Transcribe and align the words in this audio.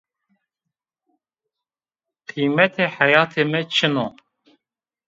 Qiymetê 2.27 2.85
heyatê 2.95 3.43
mi 3.51 3.61
çin 3.75 3.95
o 4.05 4.07